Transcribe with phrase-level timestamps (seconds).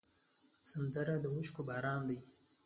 [0.69, 2.17] سندره د اوښکو باران ده